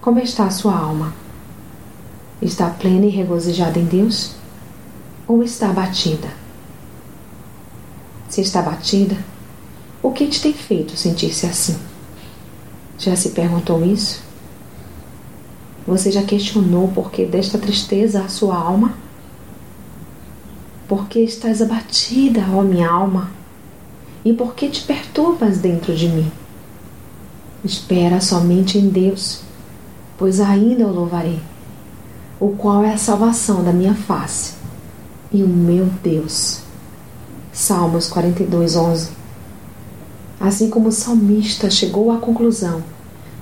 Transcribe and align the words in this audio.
Como 0.00 0.20
está 0.20 0.44
a 0.44 0.50
sua 0.50 0.76
alma? 0.76 1.12
Está 2.40 2.70
plena 2.70 3.06
e 3.06 3.10
regozijada 3.10 3.78
em 3.78 3.84
Deus? 3.84 4.36
Ou 5.26 5.42
está 5.42 5.70
abatida? 5.70 6.28
Se 8.28 8.40
está 8.40 8.60
abatida, 8.60 9.16
o 10.02 10.12
que 10.12 10.28
te 10.28 10.40
tem 10.40 10.52
feito 10.52 10.96
sentir-se 10.96 11.44
assim? 11.46 11.76
Já 12.98 13.16
se 13.16 13.30
perguntou 13.30 13.84
isso? 13.84 14.22
Você 15.86 16.12
já 16.12 16.22
questionou 16.22 16.84
o 16.84 16.92
porquê 16.92 17.26
desta 17.26 17.58
tristeza 17.58 18.22
à 18.22 18.28
sua 18.28 18.56
alma? 18.56 18.94
Por 20.86 21.08
que 21.08 21.18
estás 21.18 21.60
abatida, 21.60 22.42
ó 22.52 22.62
minha 22.62 22.88
alma? 22.88 23.30
E 24.24 24.32
por 24.32 24.54
que 24.54 24.68
te 24.68 24.82
perturbas 24.82 25.58
dentro 25.58 25.94
de 25.94 26.08
mim? 26.08 26.30
Espera 27.62 28.22
somente 28.22 28.78
em 28.78 28.88
Deus, 28.88 29.42
pois 30.16 30.40
ainda 30.40 30.86
o 30.86 30.92
louvarei, 30.92 31.38
o 32.40 32.50
qual 32.50 32.82
é 32.82 32.94
a 32.94 32.98
salvação 32.98 33.62
da 33.62 33.70
minha 33.70 33.94
face 33.94 34.54
e 35.30 35.42
o 35.42 35.48
meu 35.48 35.86
Deus. 36.02 36.60
Salmos 37.52 38.08
42, 38.08 38.76
11. 38.76 39.10
Assim 40.40 40.70
como 40.70 40.88
o 40.88 40.92
salmista 40.92 41.68
chegou 41.68 42.10
à 42.10 42.16
conclusão 42.16 42.82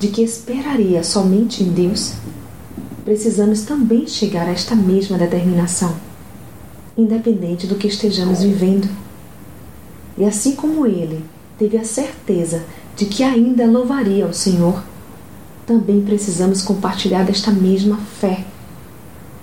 de 0.00 0.08
que 0.08 0.22
esperaria 0.22 1.04
somente 1.04 1.62
em 1.62 1.68
Deus, 1.68 2.14
precisamos 3.04 3.62
também 3.62 4.04
chegar 4.08 4.48
a 4.48 4.50
esta 4.50 4.74
mesma 4.74 5.16
determinação, 5.16 5.94
independente 6.96 7.68
do 7.68 7.76
que 7.76 7.86
estejamos 7.86 8.42
vivendo. 8.42 8.88
E 10.16 10.24
assim 10.24 10.56
como 10.56 10.84
ele 10.84 11.24
teve 11.58 11.76
a 11.76 11.84
certeza 11.84 12.62
de 12.96 13.06
que 13.06 13.22
ainda 13.22 13.66
louvaria 13.66 14.24
ao 14.24 14.32
Senhor, 14.32 14.82
também 15.66 16.00
precisamos 16.00 16.62
compartilhar 16.62 17.24
desta 17.24 17.50
mesma 17.50 17.96
fé, 17.96 18.44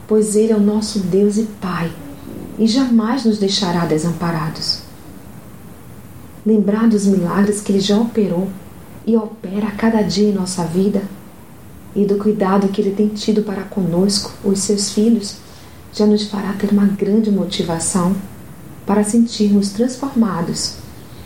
pois 0.07 0.35
Ele 0.35 0.53
é 0.53 0.55
o 0.55 0.59
nosso 0.59 0.99
Deus 0.99 1.38
e 1.38 1.44
Pai 1.44 1.91
e 2.57 2.66
jamais 2.66 3.25
nos 3.25 3.38
deixará 3.38 3.85
desamparados. 3.85 4.80
Lembrar 6.45 6.88
dos 6.88 7.05
milagres 7.05 7.61
que 7.61 7.72
Ele 7.72 7.80
já 7.80 7.97
operou 7.97 8.50
e 9.05 9.16
opera 9.16 9.67
a 9.67 9.72
cada 9.72 10.02
dia 10.02 10.29
em 10.29 10.33
nossa 10.33 10.63
vida 10.63 11.03
e 11.95 12.05
do 12.05 12.17
cuidado 12.17 12.69
que 12.69 12.81
Ele 12.81 12.91
tem 12.91 13.09
tido 13.09 13.44
para 13.44 13.63
conosco, 13.63 14.31
os 14.44 14.59
seus 14.59 14.91
filhos, 14.91 15.38
já 15.94 16.05
nos 16.05 16.27
fará 16.27 16.53
ter 16.53 16.72
uma 16.72 16.85
grande 16.85 17.31
motivação 17.31 18.16
para 18.85 19.03
sentirmos 19.03 19.69
transformados 19.69 20.84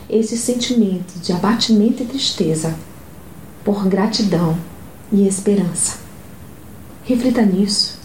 esse 0.10 0.38
sentimento 0.38 1.20
de 1.20 1.32
abatimento 1.32 2.02
e 2.02 2.06
tristeza 2.06 2.76
por 3.64 3.88
gratidão 3.88 4.58
e 5.12 5.28
esperança. 5.28 6.00
Reflita 7.04 7.44
nisso. 7.44 8.00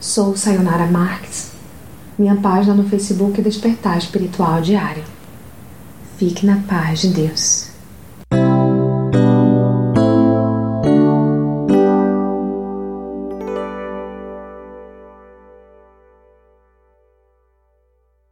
Sou 0.00 0.36
Sayonara 0.36 0.86
Marques. 0.86 1.52
Minha 2.18 2.36
página 2.36 2.74
no 2.74 2.88
Facebook 2.88 3.40
é 3.40 3.44
Despertar 3.44 3.98
Espiritual 3.98 4.60
Diário. 4.60 5.04
Fique 6.16 6.44
na 6.44 6.56
paz 6.68 7.00
de 7.00 7.08
Deus. 7.08 7.67